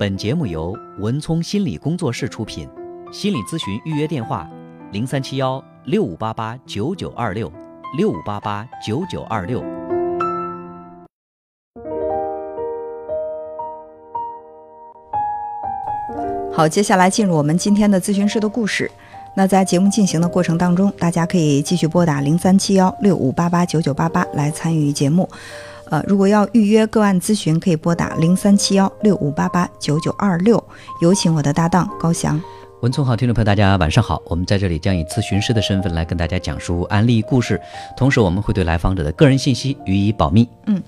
[0.00, 2.66] 本节目由文聪心理工作室出品，
[3.12, 4.48] 心理咨询预约电话：
[4.92, 7.52] 零三七幺六五八八九九二六
[7.98, 9.62] 六五八八九九二六。
[16.50, 18.90] 好，接下来进入我们今天的咨询师的故事。
[19.36, 25.28] 那在节目进行的过程当中，大家可以继续拨打零三七幺六五八八九九八八来参与节目。
[25.90, 30.62] 呃，如果要预约个案咨询，可以拨打零三七幺六五八八九九二六。
[31.02, 32.40] 有请我的搭档高翔。
[32.80, 34.22] 文聪好，听众朋友，大家晚上好。
[34.24, 37.60] 我们在这里将以咨询师的身份来跟大家讲述案例故事，
[37.96, 40.48] 同时我们会对来访者的个人信息予以保密。
[40.66, 40.82] 嗯，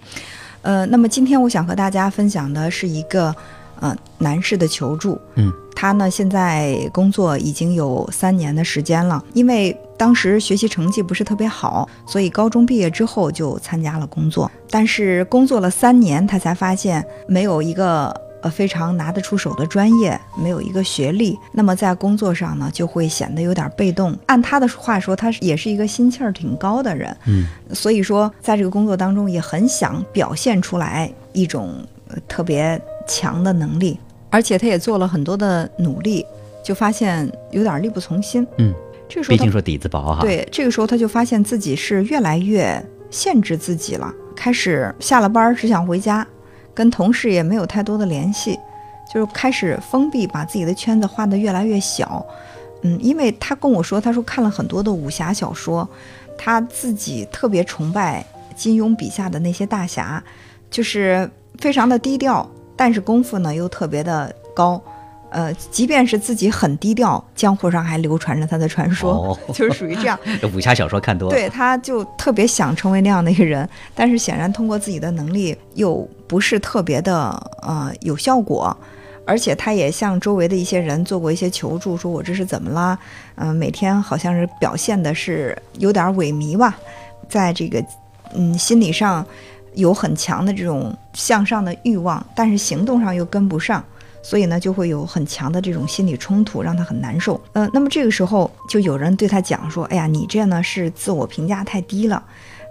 [0.63, 3.35] 呃，那么今天我想和大家分享的是一个
[3.83, 5.21] 呃男士的求助。
[5.35, 14.51] 嗯，他呢现在工作已经有三年的时间了，因为当时学习成绩不是特别好，所以高中毕业之后就参加了工作。
[14.71, 24.17] 但是工作了三年，他才发现没有一个呃非常拿得出手的专业，没有一个学历，那么在工作上呢就会显得有点被动。
[24.27, 31.75] 按他的话说，他也是一个心气儿挺高的人，嗯，所以说在这个工作当中也很想表现出来一种
[32.09, 33.99] 呃特别强的能力，
[34.31, 36.25] 而且他也做了很多的努力，
[36.65, 38.47] 就发现有点力不从心。
[38.59, 38.73] 嗯，
[39.09, 46.27] 这个时候他毕竟说底子薄哈。，对，这个时候他就发现自己是越来越限制自己了，开始下了班只想回家，
[46.73, 48.59] 跟同事也没有太多的联系，
[49.13, 52.25] 就是开始封闭，把自己的圈子画得越来越小。
[52.83, 55.89] 嗯，因为他跟我说，他说看了很多的武侠小说，
[56.37, 58.25] 他自己特别崇拜
[58.57, 60.21] 金庸笔下的那些大侠，
[60.69, 64.81] 就是非常的低调，但是功夫呢又特别的高。
[65.35, 70.19] 呃，即便是自己很低调，江湖上还流传着他的传说，哦 就是属于这样。
[70.43, 71.35] 这 武侠小说看多了。
[71.35, 77.31] 对，他就特别想成为那样的一个人，但是显然通过自己的能力又不是特别的
[77.63, 78.77] 呃有效果，
[79.25, 82.99] 而且他也向周围的一些人做过一些求助，说我这是怎么啦？
[83.37, 86.77] 嗯、每天好像是表现的是有点萎靡吧，
[87.27, 87.83] 在这个
[88.35, 89.27] 嗯心理上
[89.75, 93.85] 有很强的这种向上的欲望，但是行动上又跟不上。
[94.25, 97.41] 所以呢，就会有很强的这种心理冲突，让他很难受。
[97.55, 102.23] 呃，那么这个时候就有人对他讲说：“哎呀，你这呢是自我评价太低了，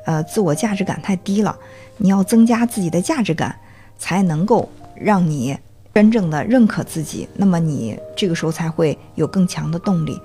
[0.05, 1.53] 呃，自我价值感太低了，
[1.97, 3.53] 你要增加自己的价值感，
[3.99, 5.57] 才能够让你
[5.93, 7.27] 真正的认可自己。
[7.35, 10.17] 那么你这个时候才会有更强的动力。”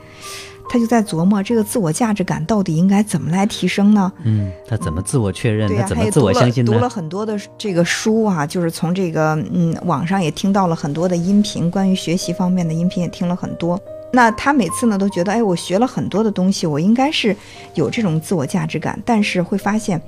[0.69, 4.13] 他就在琢磨这个自我价值感到底应该怎么来提升呢？
[4.25, 5.69] 嗯，他怎么自我确认？
[5.69, 6.73] 对呀、他怎么自他也读了我相信呢？
[6.73, 13.81] 读了很多的这个书啊，就是从这个嗯网上也听到了很多的音频，关于学习方面的音频也听了很多。
[14.13, 17.37] 那他每次呢都觉得，哎，我学了很多的东西，我应该是
[17.75, 20.01] 有这种自我价值感，但是会发现，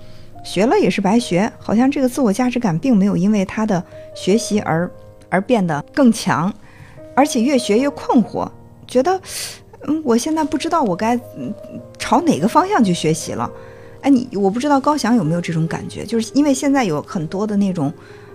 [0.45, 3.83] 学了也是白学，好像这个自我价值感并没有因为他的
[4.15, 4.91] 学习而
[5.29, 6.53] 而变得更强，
[7.15, 8.49] 而且越学越困惑，
[8.87, 9.21] 觉得，
[9.87, 11.53] 嗯，我现在不知道我该嗯
[11.99, 13.51] 朝哪个方向去学习了。
[14.01, 17.93] 哎，你我不知道高翔有没有这种感觉，就是因为现在有很多的那种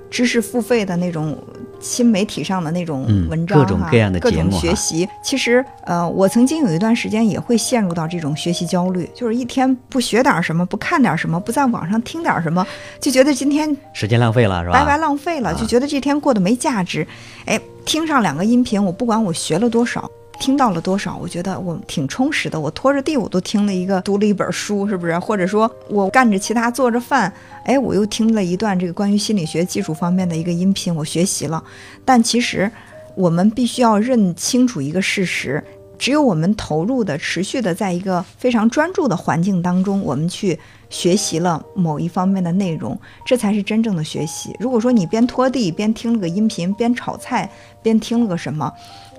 [0.09, 1.37] 知识付费的那种
[1.79, 5.07] 新媒体上的那种嗯文章、哈，各种各样的各种学习。
[5.23, 12.65] 其实，呃，我曾经有一段时间也会陷入到这种学习焦虑，就是一天不学点什么，不看点什么，不在网上听点什么，
[12.99, 14.73] 就觉得今天时间浪费了是吧？
[14.79, 17.07] 白白浪费了，啊就觉得这天过得没价值。
[17.45, 20.11] 哎，听上两个音频，我不管我学了多少。
[20.39, 21.15] 听到了多少？
[21.15, 22.59] 我觉得我挺充实的。
[22.59, 25.17] 我拖着地我都听了一个，读了一本书，是不是？
[25.17, 27.33] 或者说我干着其他做着饭，
[27.63, 31.63] 哎，我又听了一段这个关于心理学基础方面的一个音频，我学习了。
[32.03, 32.69] 但其实
[33.15, 35.63] 我们必须要认清楚一个事实：
[35.97, 44.53] 只有我们投入的、持续的，在一个非常专注的环境当中，我们去学习了某一方面的内容，这才是真正的学习。
[44.59, 47.49] 如果说你边拖地边听了个音频，边炒菜
[47.81, 48.71] 边听了个什么，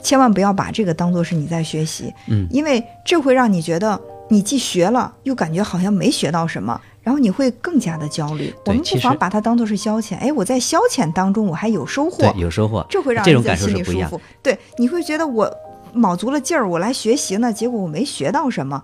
[0.05, 6.81] 千万不要把这个当做是你在学习，嗯因为这会让你觉得你既学了，又感觉好像没学到什么。
[7.03, 8.51] 然后你会更加的焦虑。
[8.65, 10.17] 我们不妨把它当做是消遣。
[10.17, 14.09] 哎，我在消遣当中我还有收获，对，有收获，这会让这种感受是不一样。
[14.09, 14.23] 里舒服。
[14.43, 15.55] 对，你会觉得我
[15.93, 18.83] 卯足了劲儿，我来学习呢，结果我没学到什么，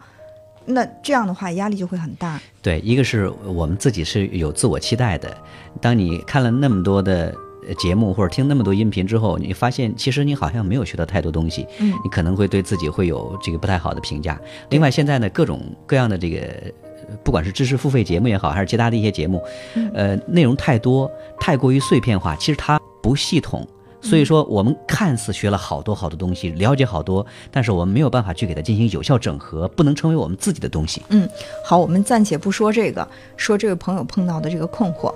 [0.67, 2.39] 那这样的话压力就会很大。
[2.61, 5.35] 对，一个是我们自己是有自我期待的。
[5.81, 7.35] 当你看了那么多的呃
[7.75, 14.41] 节目或者听那么多音频之后，你发现其实你好像没有学到太多东西，嗯你可能会对自己会有这个不太好的评价。
[14.71, 16.39] 另外，现在呢，各种各样的这个。
[16.39, 19.43] 呃不管是知识付费节目也好，还是其他的一些节目，
[19.75, 23.67] 嗯呃，内容太多，太过于碎片化，其实它不系统，
[24.03, 31.03] 所以说，我们看似学了好多好多东西，了解好多，但是我们没有办法去给它进行有效整合，不能成为我们自己的东西。
[31.11, 31.29] 嗯，
[31.65, 33.07] 好，我们暂且不说这个，
[33.37, 35.13] 说这位朋友碰到的这个困惑。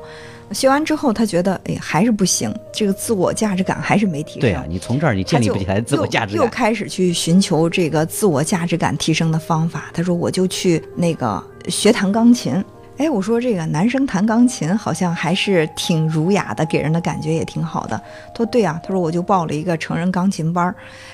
[0.53, 4.41] 学完之后，他觉得哎还是不行，这个自我价值感还是没提升。
[4.43, 9.91] 对啊，你从这儿你建立不起来自我价值感，又开始去寻求这个自我价值感提升的方法。
[9.95, 12.63] 他说，我就去那个学弹钢琴。
[12.97, 18.01] 哎，我说这个男生弹钢琴好像还是挺儒雅的，给人的感觉也挺好的。
[18.29, 20.73] 他说对啊，他说我就报了一个成人钢琴班，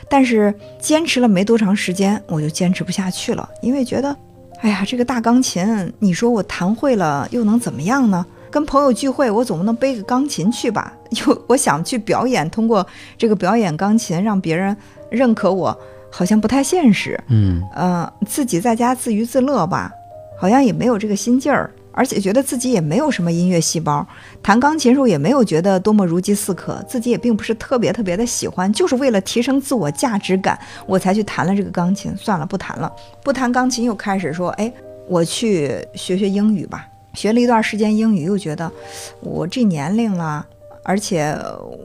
[0.08, 4.14] 但是坚持了没多长时间，我就坚持不下去了，因为觉得，
[4.60, 8.24] 哎呀，这个大钢琴，你说我弹会了又能怎么样呢？
[8.50, 10.92] 跟朋友聚会，我总不能背个钢琴去吧？
[11.26, 12.86] 又我想去表演，通过
[13.16, 14.76] 这个表演钢琴让别人
[15.08, 15.76] 认可我，
[16.10, 17.18] 好像不太现实。
[17.28, 19.90] 嗯，呃，自己在家自娱自乐吧。
[20.40, 24.06] 好像也没有这个心劲儿，而且觉得自己也没有什么音乐细胞，
[24.42, 32.16] 弹钢琴时候也没有觉得多么如饥似渴，自己也并不是特别特别的喜欢，就是为了提升自我价值感，我才去弹了这个钢琴。
[32.16, 32.90] 算了，不弹了，
[33.22, 34.72] 不弹钢琴，又开始说，哎，
[35.06, 36.87] 我去学学英语吧。
[37.12, 38.72] 学了一段时间英语，又觉得
[39.20, 40.46] 我这年龄了，
[40.82, 41.37] 而且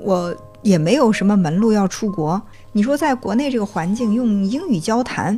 [0.01, 2.41] 我也没有什么门路要出国。
[2.71, 5.37] 你说在国内这个环境用英语交谈。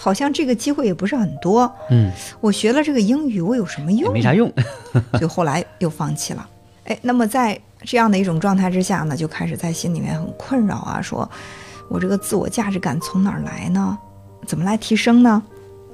[0.00, 1.70] 好像这个机会也不是很多。
[1.90, 4.12] 嗯，我学了这个英语，我有什么用？
[4.12, 4.52] 没啥用，
[5.18, 6.48] 就后来又放弃了。
[6.84, 11.28] 哎，那么在这样的一种状态之下呢，就开始在心里面很困扰啊，说
[11.88, 13.98] 我这个自我价值感从哪儿来呢？
[14.46, 15.42] 怎么来提升呢？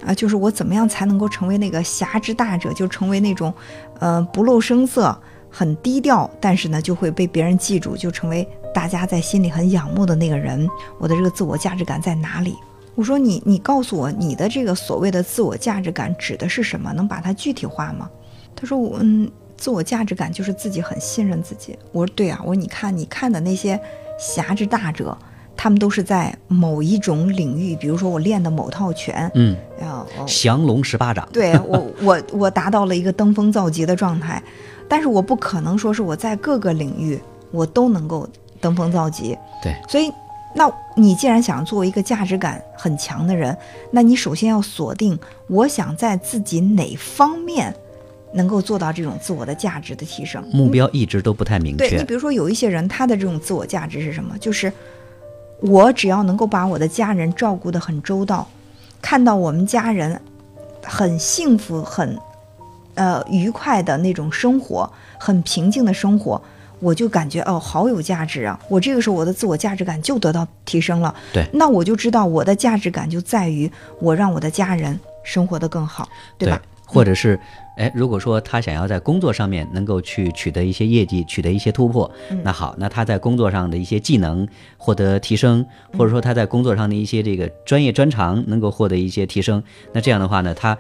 [0.05, 3.53] 啊，就是我怎么样才能够成为那个侠之大者，就成为那种，
[4.01, 5.19] 呃，不露声色、
[5.51, 10.69] 很低调，但是呢就会被别人记住，就成为大家在心里很仰慕的那个人。
[10.99, 12.55] 我的这个自我价值感在哪里？
[12.95, 16.93] 我说你，你告诉我你的这个所谓的自我价值感指的是什么？
[16.93, 18.09] 能把它具体化吗？
[18.55, 21.77] 他说我嗯，自我价值感就是自己很信任自己。
[21.91, 23.79] 我说对啊，我说你看你看的那些
[24.19, 25.17] 侠之大者，
[25.57, 29.57] 他们都是在某一种领域，比如说我练的某套拳，嗯，
[30.27, 34.41] 降龙十八掌，对我 我我达到了一个登峰造极的状态，
[34.89, 37.21] 但是我不可能说是我在各个领域
[37.51, 38.29] 我都能够
[38.61, 40.13] 登峰造极，对，所以。
[40.55, 43.57] 那你既然想做一个价值感很强的人，
[43.91, 45.19] 那你首先要锁定，
[45.49, 47.75] 我想在自己哪方面
[48.33, 50.43] 能够做到这种自我的价值的提升。
[50.53, 51.89] 目标一直都不太明确。
[51.89, 54.37] 对你，比如说有一些人，他的这种自我价值是什么？
[54.39, 54.73] 就是
[55.61, 58.47] 我只要能够把我的家人照顾得很周到，
[59.03, 60.21] 看到我们家人
[60.85, 62.17] 很幸福、很
[62.95, 66.41] 呃愉快的那种生活，很平静的生活。
[66.85, 68.61] 我就感觉哦，好有价值啊！
[68.69, 71.15] 我这个时候我的自我价值感就得到提升了。
[71.33, 76.61] 对，那我就知道我的价值感就在于我让我的家人生活的更好，对吧？
[76.87, 77.41] 或者是，
[77.79, 82.09] 哎，如果说他想要在工作上面能够去取得一些业绩，取得一些突破，
[82.43, 84.47] 那好，那他在工作上的一些技能
[84.77, 85.65] 获得提升，
[85.97, 89.63] 或者说他在工作上的一些这个专业专长能够获得一些提升，
[89.95, 90.77] 那这样的话呢，他。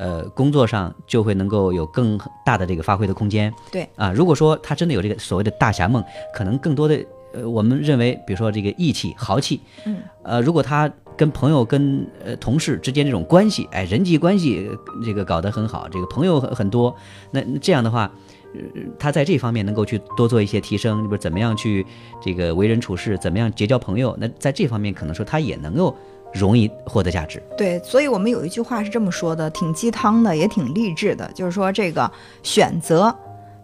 [0.00, 3.52] 呃，工作上就会能够有更大的这个发挥的空间。
[3.70, 6.02] 对啊，如果说他真的有这个所谓的大侠梦，
[6.34, 7.04] 可能更多的
[7.34, 14.70] 呃，我们认为，比如说这个义气、豪气，嗯，呃，如果他跟朋友、跟呃同事之间这种关系，哎，人际关系
[15.04, 16.96] 这个搞得很好，这个朋友很很多，
[17.30, 18.10] 那这样的话，
[18.98, 21.84] 他在这方面能够去多做一些提升，比如怎么样去
[22.22, 25.94] 这个为人处事，怎么样结交朋友，那在这方面可能说他也能够。
[26.32, 32.10] 容易获得价值，对，所以我们有一句话是这么说的，挺鸡汤的，也挺励志的，就是说这个
[32.42, 33.14] 选择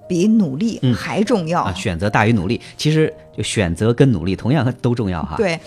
[0.08, 5.37] 比努力还重要啊，选择大于努力，其实就选择跟努力同样都重要哈。
[5.37, 5.58] 对，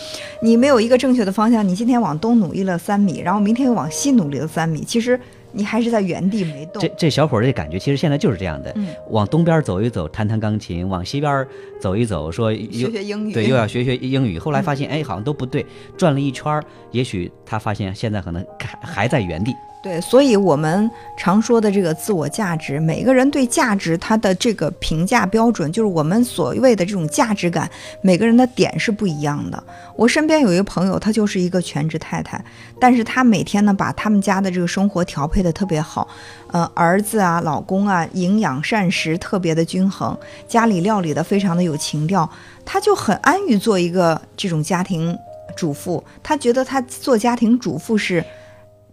[0.41, 5.19] 你没有一个正确的方向，你今天往东努力了三米，然后明天又往西努力了三米，其实。
[5.51, 6.81] 你还是在原地没动。
[6.81, 8.71] 这这小伙儿这感觉，其实现在就是这样的。
[8.75, 11.45] 嗯，往东边走一走，弹弹钢琴；往西边
[11.79, 13.33] 走一走，说学学英语。
[13.33, 14.37] 对，又要 学学英语。
[14.37, 15.65] 后来发现，哎，好像都不对，
[15.97, 19.53] 转了一圈，也许他发现现在可能还还在原地。
[19.81, 27.69] 对，所以我们常说的这个自我价值，每个人对价值他的这个评价标准，就是我们所谓的这种价值感，
[28.01, 29.63] 每个人的点是不一样的。
[29.95, 32.43] 我身边有一个朋友，她就是一个全职太太，
[32.77, 36.05] 但是她每天呢把他们家的这个生活调配的特别好，
[36.47, 42.29] 呃，儿子啊、老公啊，营养膳食特别的均衡，家里料理的非常的有情调，
[42.65, 45.17] 她就很安于做一个这种家庭
[45.55, 48.21] 主妇，她觉得她做家庭主妇是。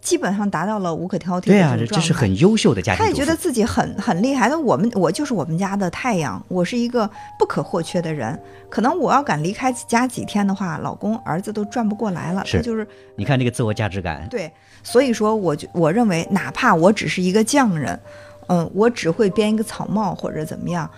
[0.06, 4.48] 基本上达到了无可挑剔的对啊，这是很优秀的家庭他也觉得自己很很厉害。
[4.48, 8.40] 那我们我就是我们家的太阳，我是一个不可或缺的人。
[8.70, 12.46] 可能我要敢离开家几天的话，老公儿子都转不过来了。
[12.46, 12.86] 是，就是
[13.16, 14.28] 你看这个自我价值感。
[14.30, 14.48] 对，
[14.84, 17.98] 所以说，我就我认为，哪怕我只是一个匠人，
[18.46, 20.88] 嗯，我只会编一个草帽或者怎么样，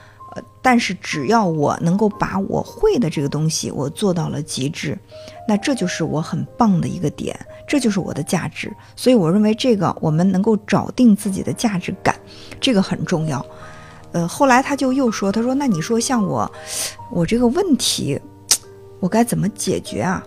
[0.61, 4.99] 但是只要我能够把我会的这个东西我做到了极致，
[5.47, 8.71] 那这就是我很棒的一个点，这就是我的价值。
[8.95, 12.15] 所以我认为这个我们能够找定自己的价值感，
[12.61, 13.45] 这个很重要。
[14.13, 16.51] 呃，后来他就又说，他说那你说像我，
[17.11, 18.19] 我这个问题，
[19.01, 20.23] 我该怎么解决啊？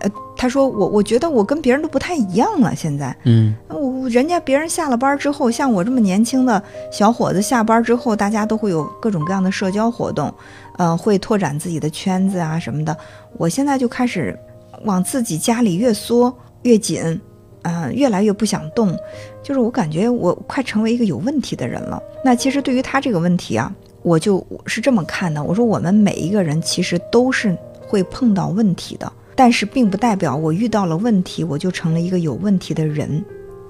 [0.00, 10.32] 呃，他说我我觉得我跟别人都不太一样了，现在，嗯，我人家别人下了班之后，像我这么年轻的小伙子下班之后，大家都会有各种各样的社交活动，
[10.78, 12.96] 呃，会拓展自己的圈子啊什么的。
[13.36, 14.36] 我现在就开始
[14.84, 17.20] 往自己家里越缩越紧，
[17.62, 18.96] 嗯，越来越不想动，
[19.42, 22.02] 就是我感觉我快成为一个有问题的人了。
[22.24, 23.72] 那其实对于他这个问题啊，
[24.02, 27.56] 我就是这么看的，我说我们每一个人其实都是
[27.86, 29.12] 会碰到问题的。
[29.42, 33.24] 但是并不代表我遇到了问题，我就成了一个有问题的人。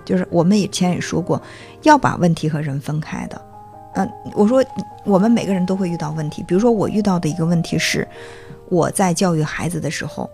[0.05, 1.41] 就是我们以前也说过，
[1.81, 3.41] 要把问题和人分开的。
[3.95, 4.63] 嗯，我说
[5.07, 6.45] 我们每个人都会遇到问题。
[6.47, 8.07] 比如说我遇到的一个问题是，
[8.69, 10.29] 我在教育孩子的时候，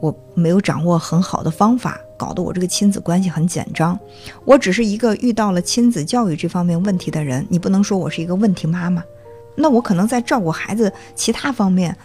[0.00, 3.98] 我没有掌握很好的方法，搞得我这个亲子关系很紧张。
[4.44, 9.02] 我只是一个遇到了亲子教育这方面问题的人，你不能说我是一个问题妈妈。
[9.56, 11.96] 那我可能在照顾孩子其他方面。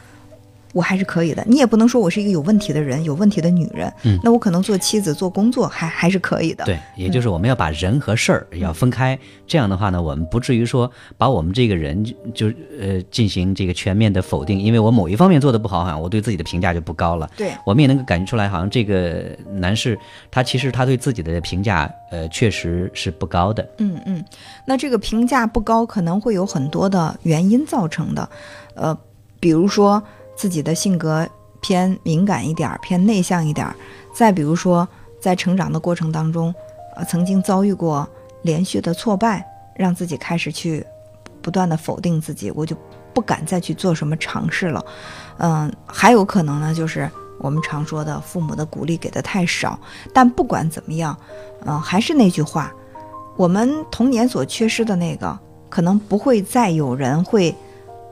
[0.73, 3.91] 我还是可以的，你也不能说我是一个有问题的人，有问题的女人。
[4.03, 6.63] 嗯，那我可能做妻子、做工作还还是可以的。
[6.65, 12.03] 对，也就是我们要把人和事儿要分开，这样的话呢，我们不至于说把我们这个人
[12.35, 17.27] 就呃进行这个全面的否定，因为我某一方面做的不好，好像我对自己的评价就不高了。
[17.35, 19.97] 对，我们也能够感觉出来，好像这个男士
[20.29, 23.67] 他其实他对自己的评价呃确实是不高的。
[23.79, 24.23] 嗯嗯，
[24.65, 28.29] 那这个评价不高可能会有很多的原因造成的，
[28.75, 28.95] 呃，
[29.39, 30.01] 比如说。
[30.39, 31.27] 自己的性格
[31.59, 33.75] 偏敏感一点儿，偏内向一点儿。
[34.13, 34.87] 再比如说，
[35.19, 36.55] 在成长的过程当中，
[36.95, 38.07] 呃，曾经遭遇过
[38.43, 40.85] 连续的挫败，让自己开始去
[41.41, 42.73] 不断的否定自己，我就
[43.13, 44.85] 不敢再去做什么尝试了。
[45.39, 49.77] 嗯，还有可能呢，就是我们常说的父母的鼓励给的太少。
[50.13, 51.17] 但不管怎么样，
[51.65, 52.71] 嗯，还是那句话，
[53.35, 55.37] 我们童年所缺失的那个，
[55.69, 57.53] 可能不会再有人会。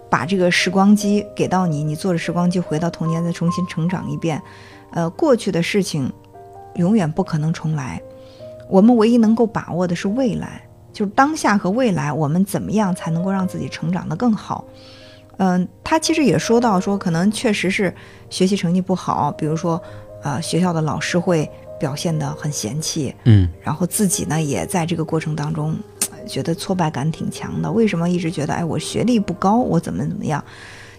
[0.10, 4.42] 把这个时光机给到你，你坐着时光机回到童年，再重新成长一遍。
[4.92, 6.12] 呃，过去的事情
[6.76, 8.02] 永远不可能重来，
[8.70, 10.62] 我们唯一能够把握的是未来，
[10.94, 14.64] 就是当下和未来，我们怎么样才能够让自己成长得更好？
[15.38, 17.94] 嗯，他其实也说到说，可能确实是
[18.30, 19.80] 学习成绩不好，比如说，
[20.24, 21.48] 呃，学校的老师会
[21.80, 25.76] 表现得很嫌弃，嗯，然后自己呢也在这个过程当中。
[26.28, 30.44] 觉得挫败感挺强的，为什么一直觉得哎，我学历不高，我怎么怎么样？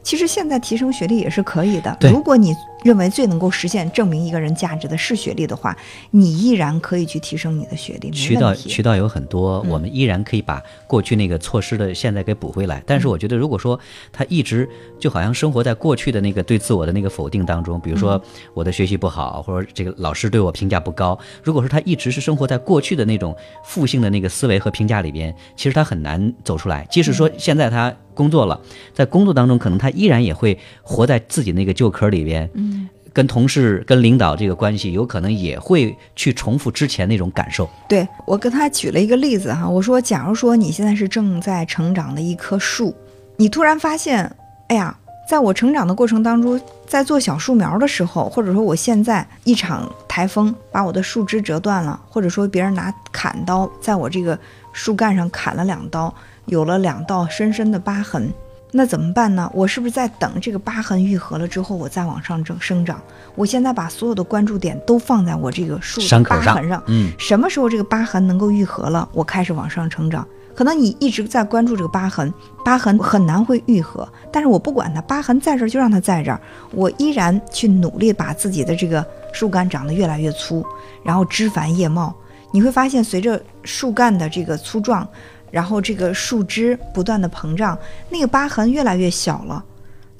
[0.02, 1.96] 其实现在提升学历也是可以的。
[2.00, 5.76] 如果你认为最能够实现证明一个人价值的是学历的话，
[6.10, 8.10] 你依然可以去提升你的学历。
[8.10, 12.82] 渠道渠道有很多，我们依然可以把过去那个错失的现在给补回来。
[12.86, 13.78] 但是我觉得，如果说
[14.12, 18.20] 他一直就好像生活在过去的那个对自我的那个否定当中，比如说
[18.54, 26.86] 我的学习不好，或者这个老师对我评价不高，如果说他一直是生活在过去的那种负性的那个思维和评价里边，其实他很难走出来。
[26.88, 27.92] 即使说现在他。
[28.18, 28.60] 工作了，
[28.92, 37.70] 在工作当中，可能他依然也会活在自己那个旧壳里边，嗯，跟同事、跟领导这个关系，有可能也会去重复之前那种感受。
[37.88, 42.92] 对我跟他举了一个例子哈，我说，假如说你现在是正在成长的一棵树，
[43.36, 44.28] 你突然发现，
[44.66, 44.98] 哎呀，
[45.30, 54.36] 在我成长的过程当中，在做小树苗的时候，或者说我现在一场台风把我的树枝折断了，或者说别人拿砍刀在我这个
[54.72, 56.12] 树干上砍了两刀。
[56.48, 58.32] 有了两道深深的疤痕，
[58.72, 59.50] 那怎么办呢？
[59.54, 63.00] 我是不是在等这个疤痕愈合了之后，我再往上生生长？
[63.34, 70.26] 我现在把所有的关注点都放在我这个树的疤痕上，嗯，什么时候这个疤痕能够愈合了，我开始往上成长？
[70.54, 72.32] 可能你一直在关注这个疤痕，
[72.64, 76.40] 疤痕很难会愈合，但是我不管它，疤痕在这儿就让它在这儿，
[76.72, 80.66] 我依然去努力把自己的这个树干长得越来越粗，
[81.04, 82.12] 然后枝繁叶茂。
[82.50, 85.06] 你会发现，随着树干的这个粗壮。
[85.50, 87.78] 然后这个树枝不断的膨胀，
[88.10, 89.64] 那个疤痕越来越小了，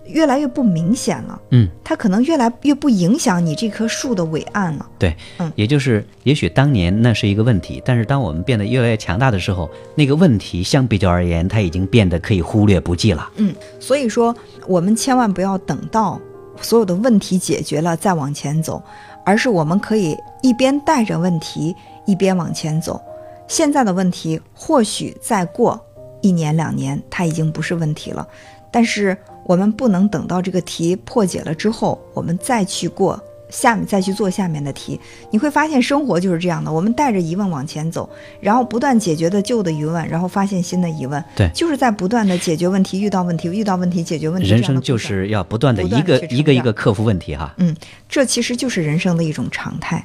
[0.06, 1.40] 越来越不明显了。
[1.50, 4.87] 嗯，它可能越来越不影响你这棵树的伟岸了。
[4.99, 13.30] 对，嗯，也就是也许当年那是一个问题，但是当我们变得越来越强大的时候，那个问题相比较而言，它已经变得可以忽略不计了。
[13.37, 14.35] 嗯，所以说
[14.66, 16.20] 我们千万不要等到
[16.61, 18.82] 所有的问题解决了再往前走，
[19.25, 23.00] 而是我们可以一边带着问题一边往前走。
[23.49, 25.85] 现在的问题或许再过
[26.21, 28.26] 一年两年，它已经不是问题了。
[28.71, 35.00] 但是我们不能等到这个题破解了之后，我们再去过下面再去做下面的题，
[35.31, 38.07] 你会发现生活就是这样的，我们带着疑问往前走，
[38.43, 44.50] 然后不断解决的旧的疑问，然后发现新的疑问，对，就是在不断的解决问题，遇到问题，遇到问题，解决问题。
[44.50, 47.55] 人生就是要不断的一个一个一个克服问题哈。
[47.57, 47.75] 嗯，
[48.07, 50.05] 这其实就是人生的一种常态。